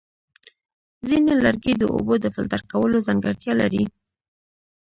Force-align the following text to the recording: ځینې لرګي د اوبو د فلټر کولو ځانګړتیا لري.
ځینې 1.09 1.33
لرګي 1.43 1.73
د 1.77 1.83
اوبو 1.93 2.13
د 2.23 2.25
فلټر 2.35 2.61
کولو 2.71 2.97
ځانګړتیا 3.07 3.53
لري. 3.61 3.83